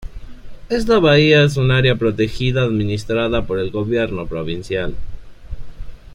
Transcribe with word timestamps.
Esta 0.69 0.97
bahía 0.97 1.43
es 1.43 1.57
un 1.57 1.69
área 1.69 1.95
protegida 1.95 2.63
administrada 2.63 3.45
por 3.45 3.59
el 3.59 3.69
gobierno 3.69 4.25
provincial. 4.25 4.95